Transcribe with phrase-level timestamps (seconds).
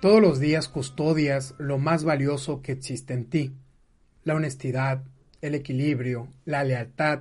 [0.00, 3.54] Todos los días custodias lo más valioso que existe en ti,
[4.24, 5.02] la honestidad,
[5.40, 7.20] el equilibrio, la lealtad,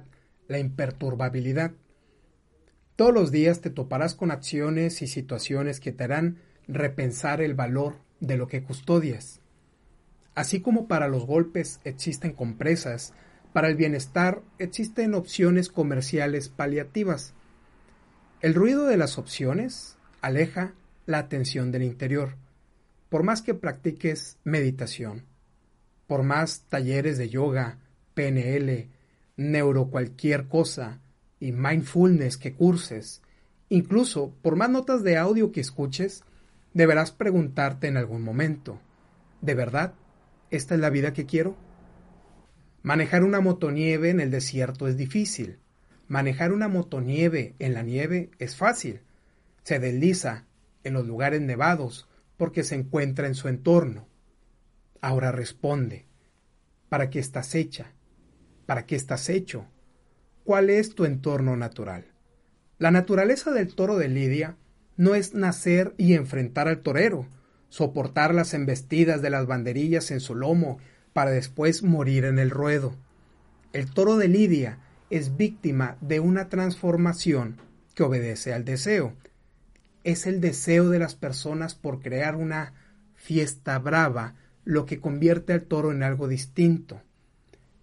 [0.50, 1.72] la imperturbabilidad.
[2.98, 7.96] Todos los días te toparás con acciones y situaciones que te harán repensar el valor
[8.20, 9.40] de lo que custodias.
[10.36, 13.14] Así como para los golpes existen compresas,
[13.54, 17.36] para el bienestar existen opciones comerciales paliativas.
[18.42, 20.74] El ruido de las opciones aleja
[21.06, 22.36] la atención del interior
[23.10, 25.26] por más que practiques meditación,
[26.08, 27.80] por más talleres de yoga,
[28.14, 28.90] PNL,
[29.38, 31.02] neuro cualquier cosa
[31.40, 33.22] y mindfulness que curses,
[33.70, 36.24] incluso por más notas de audio que escuches,
[36.74, 38.80] deberás preguntarte en algún momento,
[39.42, 39.94] ¿de verdad
[40.52, 41.56] esta es la vida que quiero?
[42.84, 45.58] Manejar una motonieve en el desierto es difícil.
[46.08, 49.02] Manejar una motonieve en la nieve es fácil.
[49.64, 50.46] Se desliza
[50.84, 54.08] en los lugares nevados porque se encuentra en su entorno.
[55.02, 56.06] Ahora responde,
[56.90, 57.92] ¿para qué estás hecha?
[58.66, 59.66] ¿Para qué estás hecho?
[60.44, 62.06] ¿Cuál es tu entorno natural?
[62.78, 64.58] La naturaleza del toro de Lidia
[64.98, 67.28] no es nacer y enfrentar al torero,
[67.70, 70.80] soportar las embestidas de las banderillas en su lomo
[71.14, 72.96] para después morir en el ruedo.
[73.74, 77.58] El toro de Lidia es víctima de una transformación
[77.94, 79.14] que obedece al deseo,
[80.06, 82.74] es el deseo de las personas por crear una
[83.16, 87.02] fiesta brava lo que convierte al toro en algo distinto.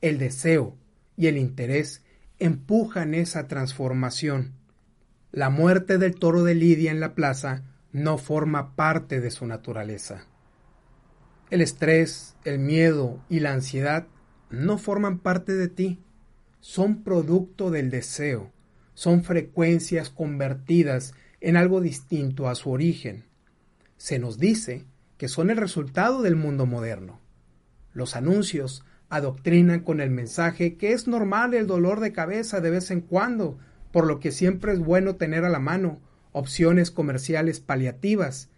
[0.01, 0.77] El deseo
[1.17, 2.05] y el interés
[2.39, 4.53] empujan esa transformación.
[5.33, 10.27] La muerte del toro de Lidia en la plaza no forma parte de su naturaleza.
[11.51, 14.07] El estrés, el miedo y la ansiedad
[14.49, 15.99] no forman parte de ti,
[16.61, 18.53] son producto del deseo,
[18.95, 23.25] son frecuencias convertidas en algo distinto a su origen.
[23.97, 24.87] Se nos dice
[25.19, 27.21] que son el resultado del mundo moderno.
[27.93, 32.91] Los anuncios adoctrinan con el mensaje que es normal el dolor de cabeza de vez
[32.91, 33.59] en cuando,
[33.91, 36.01] por lo que siempre es bueno tener a la mano
[36.33, 38.49] opciones comerciales paliativas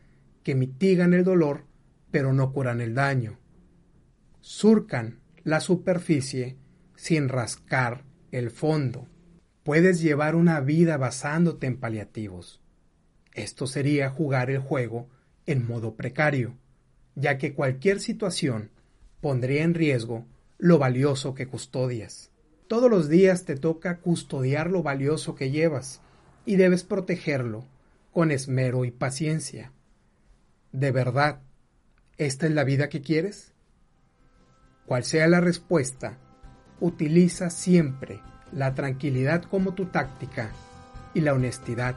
[0.42, 1.64] que mitigan el dolor
[2.10, 3.40] pero no curan el daño.
[4.40, 6.56] Surcan la superficie
[6.94, 9.08] sin rascar el fondo.
[9.64, 12.63] Puedes llevar una vida basándote en paliativos.
[13.34, 15.08] Esto sería jugar el juego
[15.46, 16.54] en modo precario,
[17.16, 18.70] ya que cualquier situación
[19.20, 20.24] pondría en riesgo
[20.58, 22.30] lo valioso que custodias.
[22.68, 26.00] Todos los días te toca custodiar lo valioso que llevas
[26.46, 27.64] y debes protegerlo
[28.12, 29.72] con esmero y paciencia.
[30.72, 31.40] ¿De verdad
[32.16, 33.52] esta es la vida que quieres?
[34.86, 36.18] Cual sea la respuesta,
[36.80, 38.20] utiliza siempre
[38.52, 40.50] la tranquilidad como tu táctica
[41.12, 41.96] y la honestidad